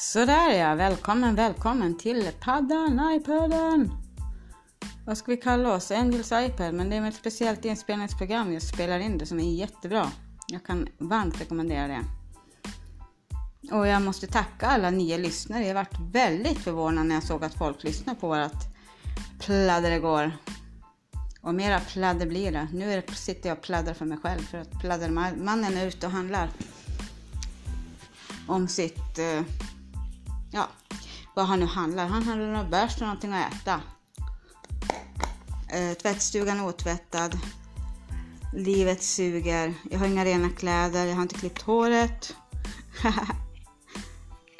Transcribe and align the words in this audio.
Sådär 0.00 0.50
ja, 0.50 0.74
välkommen, 0.74 1.34
välkommen 1.34 1.98
till 1.98 2.30
paddan, 2.40 3.12
iPaden! 3.14 3.92
Vad 5.06 5.18
ska 5.18 5.30
vi 5.30 5.36
kalla 5.36 5.74
oss? 5.74 5.90
Angels 5.90 6.32
iPad, 6.32 6.74
men 6.74 6.90
det 6.90 6.96
är 6.96 7.00
med 7.00 7.08
ett 7.08 7.14
speciellt 7.14 7.64
inspelningsprogram 7.64 8.52
jag 8.52 8.62
spelar 8.62 8.98
in 8.98 9.18
det 9.18 9.26
som 9.26 9.40
är 9.40 9.54
jättebra. 9.54 10.10
Jag 10.48 10.64
kan 10.64 10.88
varmt 10.98 11.40
rekommendera 11.40 11.86
det. 11.86 12.04
Och 13.74 13.86
jag 13.86 14.02
måste 14.02 14.26
tacka 14.26 14.66
alla 14.66 14.90
nya 14.90 15.16
lyssnare. 15.16 15.66
Jag 15.66 15.74
varit 15.74 15.98
väldigt 16.12 16.58
förvånad 16.58 17.06
när 17.06 17.14
jag 17.14 17.24
såg 17.24 17.44
att 17.44 17.54
folk 17.54 17.84
lyssnar 17.84 18.14
på 18.14 18.28
vårt 18.28 18.64
pladder 19.40 19.90
igår. 19.90 20.32
Och 21.40 21.54
mera 21.54 21.80
pladder 21.80 22.26
blir 22.26 22.52
det. 22.52 22.68
Nu 22.72 23.02
sitter 23.14 23.48
jag 23.48 23.58
och 23.58 23.64
pladdrar 23.64 23.94
för 23.94 24.04
mig 24.04 24.18
själv 24.18 24.40
för 24.40 24.58
att 24.58 24.80
pladdermannen 24.80 25.76
är 25.76 25.86
ute 25.86 26.06
och 26.06 26.12
handlar 26.12 26.50
om 28.46 28.68
sitt 28.68 29.18
eh, 29.18 29.42
ja, 30.50 30.68
vad 31.34 31.46
han 31.46 31.60
nu 31.60 31.66
handlar. 31.66 32.06
Han 32.06 32.22
handlar 32.22 32.46
någon 32.46 32.70
bärs 32.70 32.94
och 32.94 33.00
någonting 33.00 33.32
att 33.32 33.54
äta. 33.54 33.80
Eh, 35.68 35.94
tvättstugan 35.94 36.60
är 36.60 36.66
otvättad. 36.66 37.38
Livet 38.54 39.02
suger. 39.02 39.74
Jag 39.90 39.98
har 39.98 40.06
inga 40.06 40.24
rena 40.24 40.50
kläder. 40.50 41.06
Jag 41.06 41.14
har 41.14 41.22
inte 41.22 41.34
klippt 41.34 41.62
håret. 41.62 42.36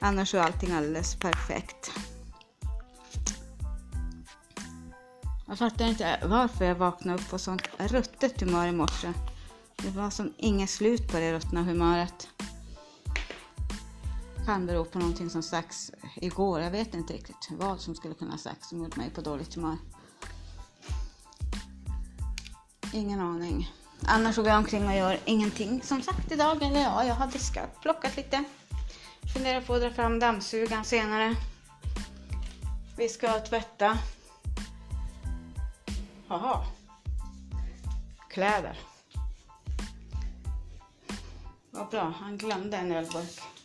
Annars 0.01 0.35
är 0.35 0.39
allting 0.39 0.73
alldeles 0.73 1.15
perfekt. 1.15 1.93
Jag 5.47 5.59
fattar 5.59 5.87
inte 5.87 6.21
varför 6.27 6.65
jag 6.65 6.75
vaknade 6.75 7.19
upp 7.19 7.31
på 7.31 7.39
sånt 7.39 7.69
ruttet 7.79 8.41
humör 8.41 8.67
i 8.67 8.73
morse. 8.73 9.13
Det 9.77 9.91
var 9.91 10.11
som 10.11 10.35
inget 10.37 10.71
slut 10.71 11.13
på 11.13 11.17
det 11.17 11.33
ruttna 11.33 11.63
humöret 11.63 12.29
kan 14.49 14.67
bero 14.67 14.85
på 14.85 14.99
någonting 14.99 15.31
som 15.31 15.43
sagts 15.43 15.91
igår. 16.15 16.61
Jag 16.61 16.71
vet 16.71 16.95
inte 16.95 17.13
riktigt 17.13 17.49
vad 17.51 17.81
som 17.81 17.95
skulle 17.95 18.15
kunna 18.15 18.39
sagts 18.39 18.69
som 18.69 18.79
gjort 18.79 18.97
mig 18.97 19.11
på 19.11 19.21
dåligt 19.21 19.55
humör. 19.55 19.77
Ingen 22.93 23.21
aning. 23.21 23.73
Annars 24.03 24.37
går 24.37 24.47
jag 24.47 24.59
omkring 24.59 24.87
och 24.87 24.95
gör 24.95 25.19
ingenting 25.25 25.83
som 25.83 26.03
sagt 26.03 26.33
idag. 26.33 26.63
Eller 26.63 26.81
ja, 26.81 27.05
jag 27.05 27.15
har 27.15 27.27
diskat, 27.27 27.81
plockat 27.81 28.17
lite. 28.17 28.45
Funderar 29.35 29.61
på 29.61 29.75
att 29.75 29.81
dra 29.81 29.91
fram 29.91 30.19
dammsugaren 30.19 30.85
senare. 30.85 31.37
Vi 32.97 33.09
ska 33.09 33.41
tvätta. 33.41 33.99
Jaha. 36.29 36.65
Kläder. 38.31 38.79
Vad 41.71 41.89
bra, 41.89 42.13
han 42.21 42.39
glömde 42.39 42.77
en 42.77 42.93
ölburk. 42.93 43.58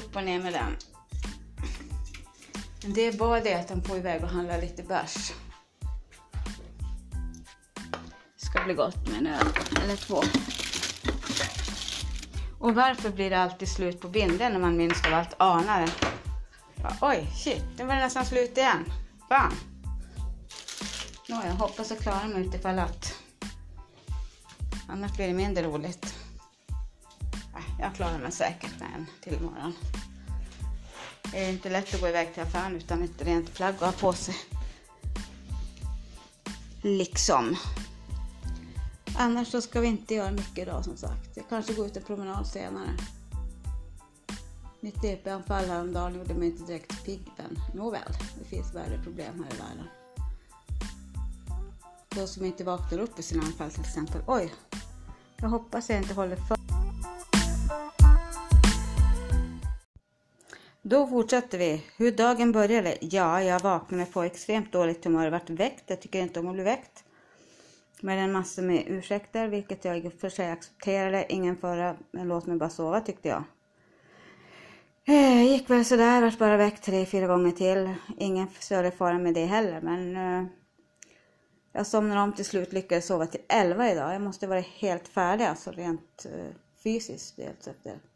Upp 0.00 0.16
och 0.16 0.24
ner 0.24 0.42
med 0.42 0.52
den. 0.52 0.76
Det 2.94 3.00
är 3.00 3.12
bara 3.12 3.40
det 3.40 3.54
att 3.54 3.68
de 3.68 3.82
får 3.82 3.96
iväg 3.96 4.22
och 4.22 4.28
handla 4.28 4.56
lite 4.56 4.82
bärs. 4.82 5.32
Det 8.40 8.46
ska 8.46 8.64
bli 8.64 8.74
gott 8.74 9.08
med 9.08 9.18
en 9.18 9.26
öl 9.26 9.46
eller 9.84 9.96
två. 9.96 10.22
Och 12.58 12.74
varför 12.74 13.10
blir 13.10 13.30
det 13.30 13.38
alltid 13.38 13.68
slut 13.68 14.00
på 14.00 14.08
binden 14.08 14.52
när 14.52 14.60
man 14.60 14.76
minst 14.76 15.06
av 15.06 15.14
allt 15.14 15.34
anar 15.38 15.80
det? 15.80 15.92
Oj, 17.00 17.26
shit, 17.44 17.64
nu 17.78 17.84
var 17.84 17.94
det 17.94 18.00
nästan 18.00 18.26
slut 18.26 18.56
igen. 18.58 18.84
Fan. 19.28 19.52
Nå, 21.28 21.42
jag 21.44 21.52
hoppas 21.52 21.90
jag 21.90 21.98
klarar 21.98 22.28
mig 22.28 22.46
utifall 22.46 22.78
att. 22.78 23.14
Annars 24.88 25.16
blir 25.16 25.26
det 25.26 25.34
mindre 25.34 25.64
roligt. 25.64 26.19
Jag 27.80 27.94
klarar 27.94 28.18
mig 28.18 28.32
säkert 28.32 28.80
med 28.80 28.88
en 28.96 29.06
till 29.20 29.34
imorgon. 29.34 29.72
Det 31.32 31.44
är 31.44 31.50
inte 31.50 31.70
lätt 31.70 31.94
att 31.94 32.00
gå 32.00 32.08
iväg 32.08 32.34
till 32.34 32.42
affären 32.42 32.76
utan 32.76 33.02
ett 33.02 33.22
rent 33.22 33.54
plagg 33.54 33.74
att 33.74 33.80
ha 33.80 33.92
på 33.92 34.12
sig. 34.12 34.34
Liksom. 36.82 37.56
Annars 39.16 39.48
så 39.48 39.60
ska 39.60 39.80
vi 39.80 39.86
inte 39.86 40.14
göra 40.14 40.30
mycket 40.30 40.58
idag 40.58 40.84
som 40.84 40.96
sagt. 40.96 41.36
Jag 41.36 41.48
kanske 41.48 41.74
går 41.74 41.86
ut 41.86 41.96
en 41.96 42.02
promenad 42.02 42.46
senare. 42.46 42.96
Mitt 44.80 45.04
EP-anfall 45.04 45.64
häromdagen 45.64 46.14
gjorde 46.14 46.34
mig 46.34 46.48
inte 46.48 46.64
direkt 46.64 47.04
pigg 47.04 47.22
men 47.36 47.58
nåväl, 47.74 48.12
det 48.38 48.44
finns 48.44 48.74
värre 48.74 49.02
problem 49.04 49.44
här 49.44 49.54
i 49.54 49.58
världen. 49.58 49.86
De 52.08 52.26
som 52.26 52.44
inte 52.44 52.64
vaknar 52.64 52.98
upp 52.98 53.18
i 53.18 53.22
sina 53.22 53.42
anfall 53.42 53.70
till 53.70 53.80
exempel. 53.80 54.22
Oj, 54.26 54.54
jag 55.36 55.48
hoppas 55.48 55.90
jag 55.90 55.98
inte 55.98 56.14
håller 56.14 56.36
för 56.36 56.59
Då 60.90 61.06
fortsätter 61.06 61.58
vi. 61.58 61.82
Hur 61.96 62.12
dagen 62.12 62.52
började? 62.52 62.98
Ja, 63.00 63.42
jag 63.42 63.60
vaknade 63.60 64.06
på 64.06 64.22
extremt 64.22 64.72
dåligt 64.72 65.04
humör 65.04 65.24
Jag 65.24 65.30
vart 65.30 65.50
väckt. 65.50 65.84
Jag 65.86 66.00
tycker 66.00 66.18
inte 66.22 66.40
om 66.40 66.48
att 66.48 66.54
bli 66.54 66.62
väckt. 66.62 67.04
Med 68.00 68.24
en 68.24 68.32
massa 68.32 68.62
med 68.62 68.84
ursäkter, 68.86 69.48
vilket 69.48 69.84
jag 69.84 69.98
i 69.98 70.08
och 70.08 70.12
för 70.12 70.28
sig 70.28 70.50
accepterade. 70.50 71.26
Ingen 71.28 71.56
fara, 71.56 71.96
men 72.10 72.28
låt 72.28 72.46
mig 72.46 72.56
bara 72.56 72.70
sova 72.70 73.00
tyckte 73.00 73.28
jag. 73.28 73.42
Eh, 75.04 75.42
gick 75.42 75.70
väl 75.70 75.84
sådär, 75.84 76.22
vart 76.22 76.38
bara 76.38 76.56
väckt 76.56 76.84
tre, 76.84 77.06
fyra 77.06 77.26
gånger 77.26 77.52
till. 77.52 77.94
Ingen 78.18 78.48
större 78.60 78.90
fara 78.90 79.18
med 79.18 79.34
det 79.34 79.44
heller, 79.44 79.80
men 79.80 80.16
eh, 80.16 80.46
jag 81.72 81.86
somnade 81.86 82.20
om 82.20 82.32
till 82.32 82.44
slut, 82.44 82.72
lyckades 82.72 83.06
sova 83.06 83.26
till 83.26 83.40
elva 83.48 83.90
idag. 83.90 84.14
Jag 84.14 84.22
måste 84.22 84.46
vara 84.46 84.60
helt 84.60 85.08
färdig 85.08 85.44
alltså 85.44 85.70
rent 85.70 86.26
eh, 86.26 86.54
fysiskt. 86.82 87.36
Dels 87.36 87.68
efter 87.68 88.09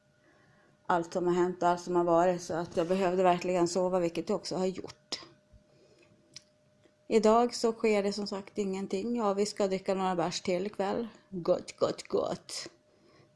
allt 0.87 1.13
som 1.13 1.27
har 1.27 1.35
hänt 1.35 1.63
och 1.63 1.69
allt 1.69 1.81
som 1.81 1.97
har 1.97 2.05
varit 2.05 2.43
så 2.43 2.55
att 2.55 2.77
jag 2.77 2.89
behövde 2.89 3.23
verkligen 3.23 3.69
sova, 3.69 3.99
vilket 3.99 4.29
jag 4.29 4.37
också 4.37 4.57
har 4.57 4.67
gjort. 4.67 5.21
Idag 7.09 7.55
så 7.55 7.73
sker 7.73 8.03
det 8.03 8.13
som 8.13 8.27
sagt 8.27 8.59
ingenting. 8.59 9.17
Ja, 9.17 9.35
vi 9.35 9.47
ska 9.47 9.67
dricka 9.67 9.95
några 9.95 10.15
bärs 10.15 10.41
till 10.41 10.67
ikväll. 10.67 11.09
Gott, 11.31 11.77
gott, 11.77 12.09
gott. 12.09 12.69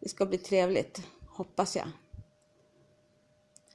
Det 0.01 0.09
ska 0.09 0.27
bli 0.27 0.39
trevligt, 0.39 1.03
hoppas 1.27 1.77
jag. 1.77 1.89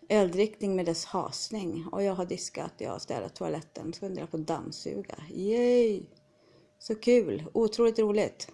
Öldrickning 0.10 0.76
med 0.76 0.86
dess 0.86 1.06
hasning. 1.06 1.88
Och 1.92 2.04
jag 2.04 2.16
har 2.16 2.26
diskat, 2.26 2.74
jag 2.78 2.92
har 2.92 3.00
städat 3.00 3.36
toaletten. 3.36 3.94
Ska 3.94 4.06
fundera 4.06 4.28
på 4.28 4.38
dammsuga. 4.38 5.16
Yay! 5.30 6.04
Så 6.80 6.96
kul! 6.96 7.44
Otroligt 7.54 8.00
roligt. 8.00 8.52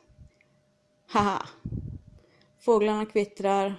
Haha! 1.07 1.45
Fåglarna 2.59 3.05
kvittrar. 3.05 3.75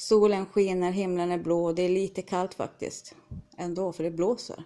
Solen 0.00 0.46
skiner, 0.46 0.90
himlen 0.90 1.30
är 1.30 1.38
blå. 1.38 1.64
och 1.64 1.74
Det 1.74 1.82
är 1.82 1.88
lite 1.88 2.22
kallt 2.22 2.54
faktiskt. 2.54 3.14
Ändå, 3.56 3.92
för 3.92 4.04
det 4.04 4.10
blåser. 4.10 4.64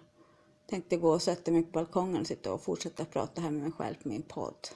Tänkte 0.69 0.97
gå 0.97 1.09
och 1.11 1.21
sätta 1.21 1.51
mig 1.51 1.63
på 1.63 1.71
balkongen 1.71 2.21
och 2.21 2.27
sitta 2.27 2.53
och 2.53 2.61
fortsätta 2.61 3.05
prata 3.05 3.41
här 3.41 3.51
med 3.51 3.63
mig 3.63 3.71
själv 3.71 3.95
på 4.03 4.09
min 4.09 4.21
podd. 4.21 4.67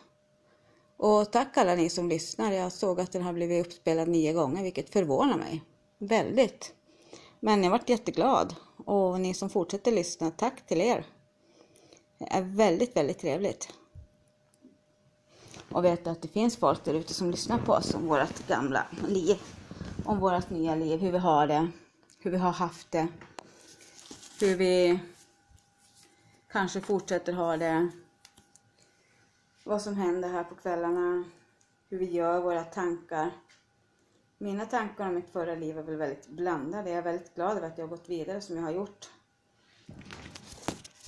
Och 0.97 1.31
tack 1.31 1.57
alla 1.57 1.75
ni 1.75 1.89
som 1.89 2.09
lyssnar. 2.09 2.51
Jag 2.51 2.71
såg 2.71 2.99
att 2.99 3.11
den 3.11 3.21
har 3.21 3.33
blivit 3.33 3.65
uppspelad 3.65 4.07
nio 4.07 4.33
gånger, 4.33 4.63
vilket 4.63 4.89
förvånar 4.89 5.37
mig. 5.37 5.63
Väldigt. 5.97 6.73
Men 7.39 7.63
jag 7.63 7.71
varit 7.71 7.89
jätteglad. 7.89 8.55
Och 8.85 9.19
ni 9.19 9.33
som 9.33 9.49
fortsätter 9.49 9.91
lyssna, 9.91 10.31
tack 10.31 10.67
till 10.67 10.81
er. 10.81 11.05
Det 12.17 12.25
är 12.25 12.41
väldigt, 12.41 12.95
väldigt 12.95 13.19
trevligt. 13.19 13.73
Och 15.71 15.85
veta 15.85 16.11
att 16.11 16.21
det 16.21 16.27
finns 16.27 16.57
folk 16.57 16.83
där 16.83 16.93
ute 16.93 17.13
som 17.13 17.31
lyssnar 17.31 17.59
på 17.59 17.73
oss 17.73 17.93
om 17.93 18.07
vårt 18.07 18.47
gamla 18.47 18.85
liv 19.07 19.37
om 20.07 20.19
vårt 20.19 20.49
nya 20.49 20.75
liv, 20.75 20.99
hur 20.99 21.11
vi 21.11 21.17
har 21.17 21.47
det, 21.47 21.67
hur 22.19 22.31
vi 22.31 22.37
har 22.37 22.51
haft 22.51 22.91
det, 22.91 23.07
hur 24.39 24.55
vi 24.55 24.99
kanske 26.51 26.81
fortsätter 26.81 27.33
ha 27.33 27.57
det, 27.57 27.89
vad 29.63 29.81
som 29.81 29.95
händer 29.95 30.29
här 30.29 30.43
på 30.43 30.55
kvällarna, 30.55 31.23
hur 31.89 31.97
vi 31.97 32.05
gör, 32.05 32.41
våra 32.41 32.63
tankar. 32.63 33.31
Mina 34.37 34.65
tankar 34.65 35.07
om 35.07 35.15
mitt 35.15 35.29
förra 35.29 35.55
liv 35.55 35.77
är 35.77 35.83
väl 35.83 35.95
väldigt 35.95 36.27
blandade. 36.27 36.89
Jag 36.89 36.97
är 36.97 37.01
väldigt 37.01 37.35
glad 37.35 37.57
över 37.57 37.67
att 37.67 37.77
jag 37.77 37.85
har 37.85 37.89
gått 37.89 38.09
vidare 38.09 38.41
som 38.41 38.55
jag 38.55 38.63
har 38.63 38.71
gjort. 38.71 39.09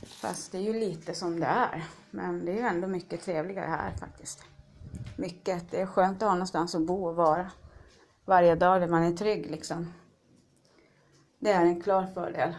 Fast 0.03 0.51
det 0.51 0.57
är 0.57 0.62
ju 0.62 0.73
lite 0.73 1.13
som 1.13 1.39
det 1.39 1.45
är. 1.45 1.85
Men 2.12 2.45
det 2.45 2.51
är 2.51 2.56
ju 2.56 2.62
ändå 2.62 2.88
mycket 2.88 3.21
trevligare 3.21 3.68
här 3.68 3.91
faktiskt. 3.91 4.44
Mycket. 5.18 5.71
Det 5.71 5.81
är 5.81 5.85
skönt 5.85 6.23
att 6.23 6.27
ha 6.27 6.35
någonstans 6.35 6.75
att 6.75 6.81
bo 6.81 7.07
och 7.07 7.15
vara 7.15 7.51
varje 8.29 8.55
dag 8.55 8.81
där 8.81 8.87
man 8.87 9.03
är 9.03 9.11
trygg 9.11 9.51
liksom. 9.51 9.93
Det 11.39 11.51
är 11.51 11.65
en 11.65 11.81
klar 11.81 12.07
fördel. 12.13 12.53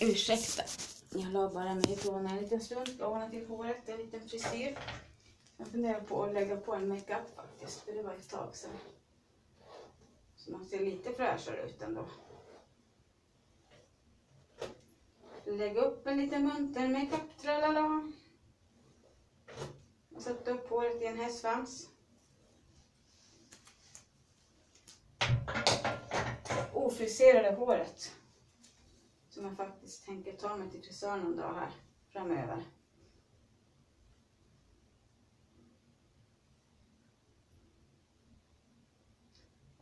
Ursäkta, 0.00 0.62
jag 1.10 1.32
la 1.32 1.50
bara 1.50 1.74
mig 1.74 1.92
ifrån 1.92 2.26
en 2.26 2.36
liten 2.36 2.60
stund. 2.60 2.88
Jag 2.98 3.12
ordna 3.12 3.30
till 3.30 3.46
håret, 3.46 3.88
en 3.88 3.96
liten 3.96 4.20
frisyr. 4.28 4.78
Jag 5.56 5.68
funderar 5.68 6.00
på 6.00 6.24
att 6.24 6.34
lägga 6.34 6.56
på 6.56 6.74
en 6.74 6.88
makeup 6.88 7.36
faktiskt, 7.36 7.80
för 7.80 7.92
det 7.92 8.02
var 8.02 8.12
ett 8.12 8.28
tag 8.28 8.56
sedan. 8.56 8.70
Så 10.36 10.52
man 10.52 10.64
ser 10.64 10.80
lite 10.80 11.12
fräschare 11.12 11.62
ut 11.62 11.82
ändå. 11.82 12.04
Lägg 15.46 15.76
upp 15.76 16.06
en 16.06 16.16
liten 16.16 16.44
munter 16.44 16.88
makeup, 16.88 17.38
tralala. 17.40 18.12
Och 20.14 20.22
sätta 20.22 20.50
upp 20.50 20.70
håret 20.70 21.02
i 21.02 21.06
en 21.06 21.18
hästsvans. 21.18 21.91
Ofriserade 26.82 27.56
håret. 27.56 28.16
Som 29.28 29.44
jag 29.44 29.56
faktiskt 29.56 30.04
tänker 30.04 30.32
ta 30.32 30.56
mig 30.56 30.70
till 30.70 30.82
frisören 30.82 31.20
någon 31.20 31.36
dag 31.36 31.54
här 31.54 31.70
framöver. 32.08 32.64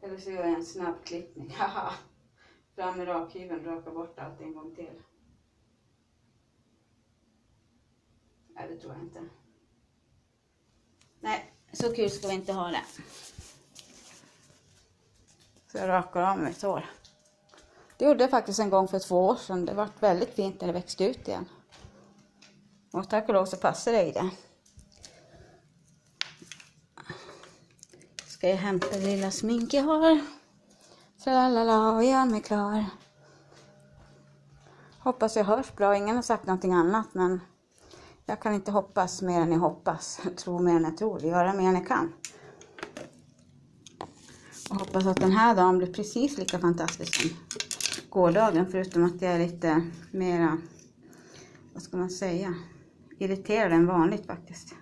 Eller 0.01 0.19
så 0.19 0.31
gör 0.31 0.45
jag 0.45 0.55
en 0.55 0.65
snabb 0.65 1.05
klippning. 1.05 1.51
Haha! 1.59 1.95
Fram 2.75 2.99
med 2.99 3.09
rakhyveln, 3.09 3.65
raka 3.65 3.91
bort 3.91 4.19
allt 4.19 4.41
en 4.41 4.55
gång 4.55 4.75
till. 4.75 5.03
Nej, 8.49 8.69
det 8.69 8.77
tror 8.77 8.93
jag 8.95 9.03
inte. 9.03 9.29
Nej, 11.21 11.55
så 11.73 11.95
kul 11.95 12.11
ska 12.11 12.29
vi 12.29 12.35
inte 12.35 12.53
ha 12.53 12.69
det. 12.69 12.85
Så 15.73 15.79
jag 15.79 15.89
rakar 15.89 16.23
av 16.23 16.39
mitt 16.39 16.63
hår. 16.63 16.91
Det 17.97 18.05
gjorde 18.05 18.25
jag 18.25 18.31
faktiskt 18.31 18.59
en 18.59 18.71
gång 18.71 18.89
för 18.89 18.99
två 18.99 19.27
år 19.27 19.37
sedan. 19.37 19.67
Det 19.67 19.75
var 19.75 19.89
väldigt 20.01 20.35
fint 20.35 20.61
när 20.61 20.67
det 20.67 20.73
växte 20.73 21.05
ut 21.05 21.29
igen. 21.29 21.49
Och 22.93 23.09
tack 23.09 23.29
och 23.29 23.35
lov 23.35 23.47
så 23.47 23.57
passar 23.57 23.93
det 23.93 24.03
i 24.03 24.13
det. 24.13 24.31
Ska 28.27 28.49
jag 28.49 28.57
hämta 28.57 28.87
det 28.91 29.07
lilla 29.07 29.31
smink 29.31 29.75
jag 29.75 29.83
har. 29.83 30.21
Tralala, 31.25 31.93
och 31.93 32.05
gör 32.05 32.25
mig 32.25 32.43
klar. 32.43 32.85
Hoppas 34.99 35.37
jag 35.37 35.45
hörs 35.45 35.75
bra. 35.77 35.97
Ingen 35.97 36.17
har 36.17 36.23
sagt 36.23 36.47
någonting 36.47 36.73
annat 36.73 37.07
men 37.13 37.41
jag 38.27 38.41
kan 38.41 38.55
inte 38.55 38.71
hoppas 38.71 39.23
mer 39.23 39.41
än 39.41 39.53
jag 39.53 39.59
hoppas. 39.59 40.21
Tro 40.37 40.59
mer 40.59 40.77
än 40.77 40.85
jag 40.85 40.97
tror. 40.97 41.23
Göra 41.23 41.53
mer 41.53 41.69
än 41.69 41.75
jag 41.75 41.89
kan. 41.89 42.13
Och 44.71 44.77
hoppas 44.77 45.07
att 45.07 45.21
den 45.21 45.33
här 45.33 45.57
dagen 45.57 45.79
blir 45.79 45.93
precis 45.93 46.39
lika 46.39 46.59
fantastisk 46.59 47.15
som 47.15 47.31
gårdagen. 48.11 48.67
Förutom 48.71 49.05
att 49.05 49.23
jag 49.23 49.33
är 49.33 49.39
lite 49.39 49.83
mera, 50.11 50.59
vad 51.75 51.83
ska 51.83 51.97
man 51.97 52.11
säga, 52.11 52.55
irriterad 53.19 53.73
än 53.73 53.87
vanligt 53.87 54.27
faktiskt. 54.27 54.75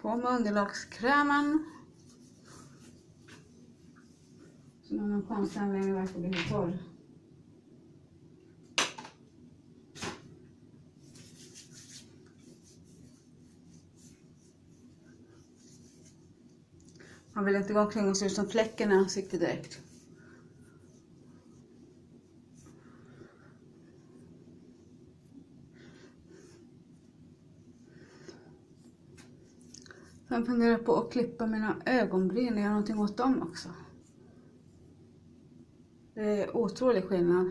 På 0.00 0.16
med 0.16 0.32
underlagskrämen. 0.32 1.79
Så 5.28 5.60
någon 5.60 5.94
verkar 5.94 6.18
bli 6.18 6.38
torr. 6.50 6.78
Man 17.32 17.44
vill 17.44 17.56
inte 17.56 17.72
gå 17.72 17.80
omkring 17.80 18.08
och 18.08 18.16
se 18.16 18.26
ut 18.26 18.32
som 18.32 18.46
fläcken 18.48 18.92
i 18.92 18.94
ansiktet 18.94 19.40
direkt. 19.40 19.80
Jag 30.28 30.46
funderar 30.46 30.78
på 30.78 30.96
att 30.96 31.12
klippa 31.12 31.46
mina 31.46 31.76
ögonbryn 31.86 32.54
och 32.54 32.60
göra 32.60 32.70
någonting 32.70 32.98
åt 32.98 33.16
dem 33.16 33.42
också. 33.42 33.68
Det 36.20 36.42
är 36.42 36.56
otrolig 36.56 37.04
skillnad. 37.04 37.50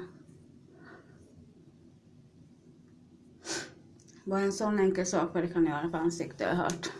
Bara 4.25 4.39
en 4.39 4.53
sån 4.53 4.79
enkel 4.79 5.05
sak 5.05 5.33
vad 5.33 5.43
det 5.43 5.47
kan 5.47 5.65
göra 5.65 5.89
för 5.89 5.97
ansiktet 5.97 6.47
har 6.47 6.55
jag 6.55 6.63
hört. 6.63 6.91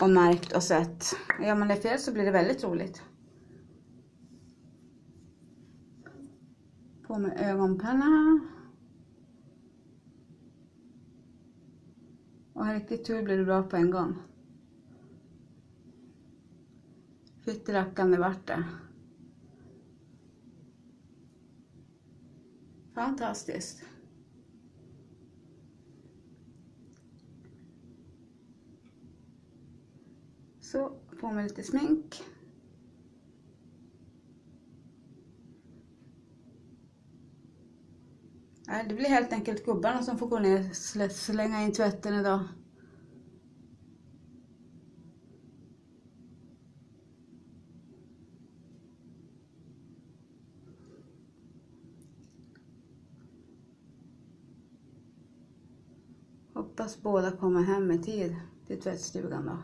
Och 0.00 0.10
märkt 0.10 0.56
och 0.56 0.62
sett. 0.62 1.04
Gör 1.42 1.54
man 1.54 1.68
det 1.68 1.76
fel 1.76 1.98
så 1.98 2.12
blir 2.12 2.24
det 2.24 2.30
väldigt 2.30 2.64
roligt. 2.64 3.02
På 7.06 7.18
med 7.18 7.40
ögonpenna. 7.40 8.40
Och 12.52 12.66
har 12.66 12.74
riktigt 12.74 13.04
tur 13.04 13.22
blir 13.22 13.38
det 13.38 13.44
bra 13.44 13.62
på 13.62 13.76
en 13.76 13.90
gång. 13.90 14.14
Fytterackan 17.44 18.10
det 18.10 18.18
vart 18.18 18.46
det. 18.46 18.64
Fantastiskt. 22.94 23.82
Så, 30.60 30.92
på 31.20 31.32
med 31.32 31.44
lite 31.44 31.62
smink. 31.62 32.22
Det 38.88 38.94
blir 38.94 39.08
helt 39.08 39.32
enkelt 39.32 39.64
gubbarna 39.64 40.02
som 40.02 40.18
får 40.18 40.26
gå 40.26 40.38
ner 40.38 40.70
och 40.70 41.12
slänga 41.12 41.62
in 41.62 41.72
tvätten 41.72 42.14
idag. 42.14 42.40
Hoppas 56.76 57.02
båda 57.02 57.30
kommer 57.30 57.62
hem 57.62 57.90
i 57.90 57.98
tid 57.98 58.36
till 58.66 58.80
tvättstugan 58.80 59.46
då. 59.46 59.58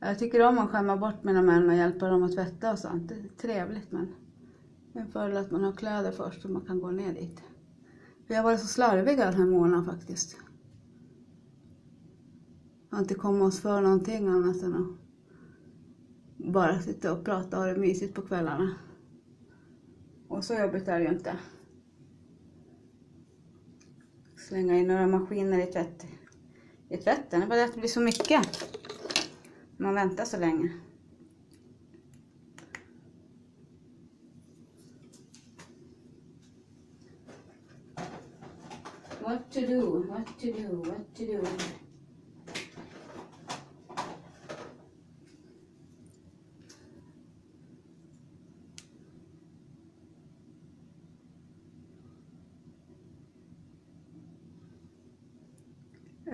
Jag 0.00 0.18
tycker 0.18 0.48
om 0.48 0.58
att 0.58 0.70
skämma 0.70 0.96
bort 0.96 1.24
mina 1.24 1.42
män 1.42 1.68
och 1.68 1.74
hjälpa 1.74 2.08
dem 2.08 2.22
att 2.22 2.34
tvätta 2.34 2.72
och 2.72 2.78
sånt. 2.78 3.08
Det 3.08 3.14
är 3.14 3.28
trevligt 3.28 3.92
men 3.92 4.14
det 4.92 4.98
är 4.98 5.02
en 5.02 5.10
fördel 5.10 5.36
att 5.36 5.50
man 5.50 5.64
har 5.64 5.72
kläder 5.72 6.12
först 6.12 6.42
så 6.42 6.48
man 6.48 6.62
kan 6.62 6.80
gå 6.80 6.90
ner 6.90 7.14
dit. 7.14 7.42
Vi 8.26 8.34
har 8.34 8.44
varit 8.44 8.60
så 8.60 8.66
slarviga 8.66 9.24
den 9.24 9.34
här 9.34 9.46
månaden 9.46 9.84
faktiskt. 9.84 10.36
Jag 12.90 12.96
har 12.96 13.02
inte 13.02 13.14
kommit 13.14 13.42
oss 13.42 13.60
för 13.60 13.80
någonting 13.80 14.28
annat 14.28 14.62
än 14.62 14.74
att 14.74 14.96
bara 16.52 16.80
sitta 16.80 17.12
och 17.12 17.24
prata 17.24 17.56
och 17.56 17.64
ha 17.64 17.72
det 17.72 17.80
mysigt 17.80 18.14
på 18.14 18.22
kvällarna. 18.22 18.74
Och 20.28 20.44
så 20.44 20.54
jobbigt 20.54 20.88
är 20.88 20.98
det 20.98 21.04
ju 21.04 21.12
inte. 21.12 21.36
Slänga 24.48 24.78
in 24.78 24.86
några 24.86 25.06
maskiner 25.06 25.58
i, 25.58 25.66
tvätt, 25.66 26.06
i 26.88 26.96
tvätten, 26.96 27.40
det 27.40 27.46
är 27.46 27.48
bara 27.48 27.58
det 27.58 27.64
att 27.64 27.74
det 27.74 27.80
blir 27.80 27.88
så 27.88 28.00
mycket. 28.00 28.64
Man 29.76 29.94
väntar 29.94 30.24
så 30.24 30.36
länge. 30.36 30.72
What 39.20 39.52
to 39.52 39.60
do, 39.60 40.02
what 40.08 40.26
to 40.40 40.46
do, 40.46 40.76
what 40.76 41.16
to 41.16 41.24
do. 41.24 41.46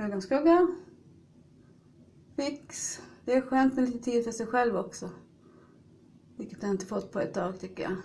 Ögonskugga. 0.03 0.69
Fix. 2.37 3.01
Det 3.25 3.35
är 3.35 3.41
skönt 3.41 3.75
med 3.75 3.85
lite 3.85 3.99
tid 3.99 4.25
för 4.25 4.33
sig 4.33 4.47
själv 4.47 4.77
också. 4.77 5.11
Vilket 6.39 6.63
jag 6.63 6.71
inte 6.71 6.87
fått 6.87 7.13
på 7.13 7.21
ett 7.21 7.35
tag 7.35 7.61
tycker 7.61 7.83
jag. 7.83 7.97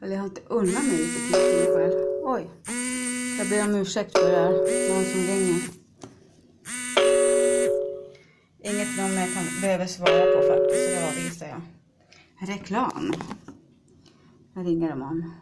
Eller 0.00 0.12
jag 0.12 0.20
har 0.20 0.28
inte 0.28 0.40
unnat 0.48 0.84
mig 0.84 0.98
lite 0.98 1.20
tid 1.20 1.34
för 1.34 1.56
mig 1.56 1.76
själv. 1.76 1.92
Oj. 2.22 2.50
Jag 3.38 3.48
ber 3.48 3.64
om 3.64 3.80
ursäkt 3.80 4.18
för 4.18 4.28
det 4.28 4.36
här. 4.36 4.50
Någon 4.94 5.04
som 5.04 5.20
ringer. 5.20 5.62
Inget 8.64 8.96
nummer 8.96 9.20
jag 9.20 9.34
kan, 9.34 9.44
behöver 9.60 9.86
svara 9.86 10.36
på 10.36 10.48
faktiskt, 10.48 10.84
så 10.84 10.90
det 10.90 11.08
avvisar 11.08 11.46
jag. 11.46 11.62
Reklam. 12.48 13.12
Jag 14.54 14.66
ringer 14.66 14.90
dem 14.90 15.02
om. 15.02 15.32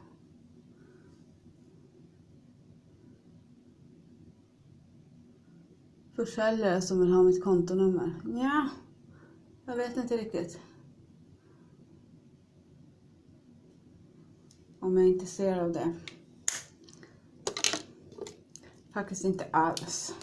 Försäljare 6.21 6.81
som 6.81 7.01
vill 7.01 7.13
ha 7.13 7.23
mitt 7.23 7.45
kontonummer. 7.45 8.15
Ja, 8.35 8.69
jag 9.67 9.77
vet 9.77 9.97
inte 9.97 10.17
riktigt. 10.17 10.61
Om 14.81 14.97
jag 14.97 15.07
är 15.07 15.11
intresserad 15.13 15.59
av 15.59 15.73
det. 15.73 15.93
Faktiskt 18.93 19.25
inte 19.25 19.45
alls. 19.51 20.15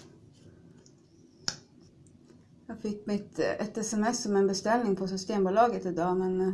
Jag 2.68 2.80
fick 2.80 3.06
mitt, 3.06 3.40
eh, 3.40 3.46
ett 3.46 3.78
sms 3.78 4.26
om 4.26 4.36
en 4.36 4.48
beställning 4.48 4.96
på 4.96 5.08
Systembolaget 5.08 5.86
idag 5.86 6.18
men 6.18 6.42
eh, 6.42 6.54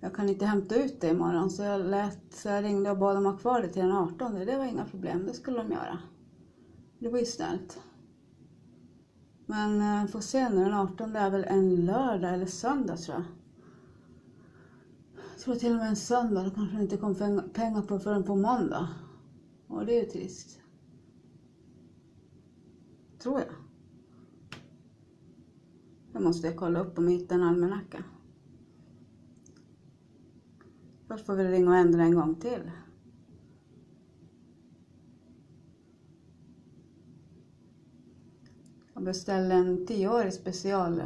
jag 0.00 0.14
kan 0.14 0.28
inte 0.28 0.46
hämta 0.46 0.74
ut 0.74 1.00
det 1.00 1.08
imorgon 1.08 1.50
så 1.50 1.62
jag, 1.62 1.80
lät, 1.80 2.34
så 2.34 2.48
jag 2.48 2.64
ringde 2.64 2.90
och 2.90 2.98
bad 2.98 3.16
dem 3.16 3.26
ha 3.26 3.36
kvar 3.36 3.62
det 3.62 3.68
till 3.68 3.82
den 3.82 3.92
18. 3.92 4.34
Det 4.34 4.56
var 4.56 4.64
inga 4.64 4.84
problem, 4.84 5.26
det 5.26 5.34
skulle 5.34 5.58
de 5.58 5.70
göra. 5.72 5.98
Det 6.98 7.08
var 7.08 7.18
ju 7.18 7.26
snällt. 7.26 7.80
Men 9.50 9.80
eh, 9.80 10.06
får 10.06 10.20
se 10.20 10.48
nu, 10.48 10.64
den 10.64 10.74
18 10.74 11.16
är 11.16 11.30
väl 11.30 11.44
en 11.44 11.86
lördag 11.86 12.34
eller 12.34 12.46
söndag 12.46 12.96
tror 12.96 13.16
jag. 13.16 13.24
Jag 15.32 15.40
tror 15.44 15.54
till 15.54 15.72
och 15.72 15.78
med 15.78 15.88
en 15.88 15.96
söndag, 15.96 16.44
då 16.44 16.50
kanske 16.50 16.76
det 16.76 16.82
inte 16.82 16.96
kom 16.96 17.14
pengar 17.54 17.82
på 17.82 17.98
förrän 17.98 18.24
på 18.24 18.36
måndag. 18.36 18.88
Och 19.66 19.86
det 19.86 19.98
är 19.98 20.04
ju 20.04 20.10
trist. 20.10 20.60
Tror 23.18 23.38
jag. 23.38 23.48
Nu 26.12 26.20
måste 26.20 26.46
jag 26.46 26.56
kolla 26.56 26.80
upp 26.80 26.98
om 26.98 27.04
jag 27.04 27.18
hittar 27.18 27.36
en 27.36 27.42
almanacka. 27.42 28.04
Först 31.08 31.26
får 31.26 31.34
vi 31.34 31.44
ringa 31.44 31.70
och 31.70 31.76
ändra 31.76 32.02
en 32.02 32.14
gång 32.14 32.34
till. 32.34 32.70
Jag 39.00 39.04
beställde 39.04 39.54
en 39.54 39.86
tioårig 39.86 40.32
special, 40.32 41.02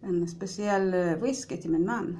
en 0.00 0.28
speciell 0.28 0.94
eh, 0.94 1.16
whisky 1.16 1.56
till 1.56 1.70
min 1.70 1.86
man. 1.86 2.18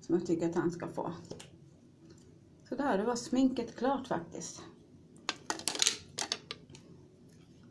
Som 0.00 0.14
jag 0.14 0.26
tycker 0.26 0.48
att 0.48 0.54
han 0.54 0.70
ska 0.70 0.88
få. 0.88 1.12
Sådär, 2.68 2.98
det 2.98 3.04
var 3.04 3.16
sminket 3.16 3.76
klart 3.76 4.06
faktiskt. 4.06 4.62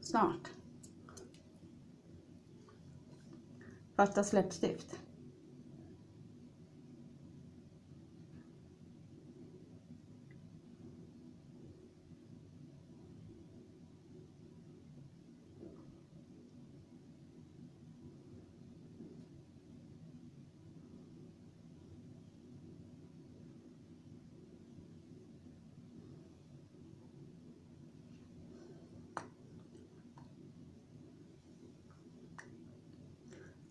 Snart. 0.02 0.52
Fattas 3.96 4.34
läppstift. 4.34 5.03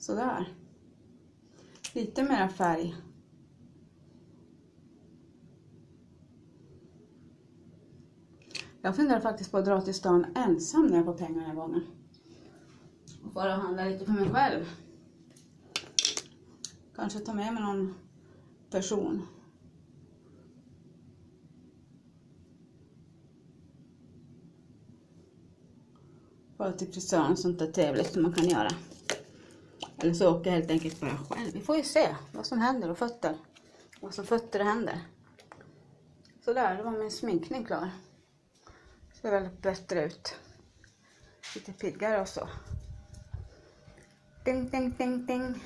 Sådär. 0.02 0.54
Lite 1.94 2.22
mera 2.22 2.48
färg. 2.48 2.96
Jag 8.80 8.96
funderar 8.96 9.20
faktiskt 9.20 9.50
på 9.50 9.58
att 9.58 9.64
dra 9.64 9.80
till 9.80 9.94
stan 9.94 10.26
ensam 10.34 10.86
när 10.86 10.96
jag 10.96 11.04
får 11.04 11.14
pengar 11.14 11.40
den 11.40 11.50
här 11.50 11.54
gången. 11.54 11.82
Och 13.24 13.32
bara 13.32 13.52
handla 13.52 13.84
lite 13.84 14.04
för 14.04 14.12
mig 14.12 14.30
själv. 14.30 14.64
Kanske 16.96 17.18
ta 17.18 17.34
med 17.34 17.54
mig 17.54 17.62
någon 17.62 17.94
person. 18.70 19.22
Bara 26.56 26.72
till 26.72 26.92
frisören, 26.92 27.36
sånt 27.36 27.58
där 27.58 27.72
trevligt 27.72 28.12
som 28.12 28.22
man 28.22 28.32
kan 28.32 28.48
göra. 28.48 28.68
Eller 30.02 30.14
så 30.14 30.36
åker 30.36 30.50
jag 30.50 30.58
helt 30.58 30.70
enkelt 30.70 31.00
bara 31.00 31.16
själv. 31.16 31.52
Vi 31.52 31.60
får 31.60 31.76
ju 31.76 31.82
se 31.82 32.16
vad 32.32 32.46
som 32.46 32.58
händer 32.58 32.90
och 32.90 32.98
fötter. 32.98 33.36
Vad 34.00 34.14
som 34.14 34.26
fötter 34.26 34.58
det 34.58 34.64
händer. 34.64 35.00
Sådär, 36.44 36.76
då 36.76 36.84
var 36.84 36.90
min 36.90 37.10
sminkning 37.10 37.64
klar. 37.64 37.90
Ser 39.20 39.30
väldigt 39.30 39.62
bättre 39.62 40.04
ut. 40.04 40.36
Lite 41.54 41.72
piggare 41.72 42.20
och 42.20 42.28
så. 42.28 42.48
Ding, 44.44 44.70
ding, 44.70 44.94
ding, 44.98 45.26
ding. 45.26 45.64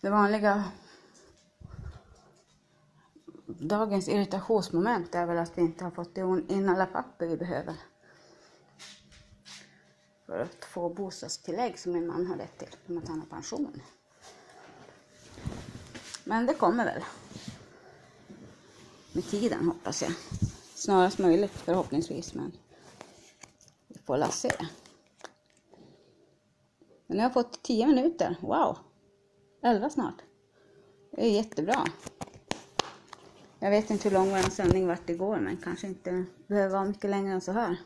Det 0.00 0.10
vanliga 0.10 0.64
dagens 3.62 4.08
irritationsmoment 4.08 5.14
är 5.14 5.26
väl 5.26 5.38
att 5.38 5.58
vi 5.58 5.62
inte 5.62 5.84
har 5.84 5.90
fått 5.90 6.18
in 6.48 6.68
alla 6.68 6.86
papper 6.86 7.26
vi 7.26 7.36
behöver. 7.36 7.74
För 10.26 10.38
att 10.38 10.64
få 10.64 10.88
bostadstillägg 10.88 11.78
som 11.78 11.92
min 11.92 12.06
man 12.06 12.26
har 12.26 12.36
rätt 12.36 12.58
till, 12.58 12.76
om 12.88 12.98
att 12.98 13.08
han 13.08 13.20
har 13.20 13.26
pension. 13.26 13.82
Men 16.24 16.46
det 16.46 16.54
kommer 16.54 16.84
väl. 16.84 17.02
Med 19.12 19.24
tiden 19.24 19.66
hoppas 19.68 20.02
jag. 20.02 20.12
Snarast 20.74 21.18
möjligt 21.18 21.52
förhoppningsvis, 21.52 22.34
men 22.34 22.52
vi 23.88 23.98
får 23.98 24.16
la 24.16 24.28
se. 24.28 24.52
Men 27.06 27.16
nu 27.16 27.16
har 27.16 27.22
jag 27.22 27.32
fått 27.32 27.62
10 27.62 27.86
minuter. 27.86 28.36
Wow! 28.40 28.78
11 29.62 29.90
snart. 29.90 30.22
Det 31.10 31.26
är 31.26 31.30
jättebra. 31.30 31.86
Jag 33.62 33.70
vet 33.70 33.90
inte 33.90 34.08
hur 34.08 34.14
lång 34.16 34.30
vår 34.30 34.50
sändning 34.50 34.86
vart 34.86 35.10
igår, 35.10 35.36
men 35.36 35.56
kanske 35.56 35.86
inte 35.86 36.24
behöver 36.46 36.72
vara 36.72 36.84
mycket 36.84 37.10
längre 37.10 37.32
än 37.32 37.40
så 37.40 37.52
här. 37.52 37.76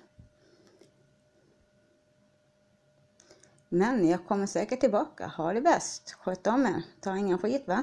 Men 3.69 4.09
jag 4.09 4.27
kommer 4.27 4.47
säkert 4.47 4.81
tillbaka. 4.81 5.27
Ha 5.27 5.53
det 5.53 5.61
bäst. 5.61 6.13
Sköt 6.13 6.47
om 6.47 6.67
er. 6.67 6.83
Ta 7.01 7.17
ingen 7.17 7.39
skit 7.39 7.69
va? 7.69 7.83